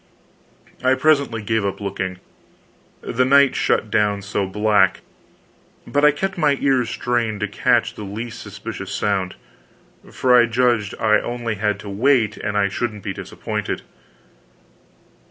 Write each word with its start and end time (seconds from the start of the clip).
I 0.83 0.95
presently 0.95 1.43
gave 1.43 1.63
up 1.63 1.79
looking, 1.79 2.17
the 3.01 3.23
night 3.23 3.55
shut 3.55 3.91
down 3.91 4.23
so 4.23 4.47
black, 4.47 5.01
but 5.85 6.03
I 6.03 6.09
kept 6.09 6.39
my 6.39 6.57
ears 6.59 6.89
strained 6.89 7.41
to 7.41 7.47
catch 7.47 7.93
the 7.93 8.01
least 8.03 8.41
suspicious 8.41 8.91
sound, 8.91 9.35
for 10.11 10.35
I 10.35 10.47
judged 10.47 10.95
I 10.99 11.17
had 11.17 11.23
only 11.23 11.55
to 11.55 11.87
wait, 11.87 12.35
and 12.37 12.57
I 12.57 12.67
shouldn't 12.67 13.03
be 13.03 13.13
disappointed. 13.13 13.83